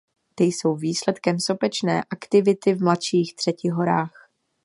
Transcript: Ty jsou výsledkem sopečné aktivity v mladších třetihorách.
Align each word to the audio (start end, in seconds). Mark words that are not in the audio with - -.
Ty 0.35 0.43
jsou 0.43 0.75
výsledkem 0.75 1.39
sopečné 1.39 2.03
aktivity 2.11 2.73
v 2.73 2.83
mladších 2.83 3.35
třetihorách. 3.35 4.29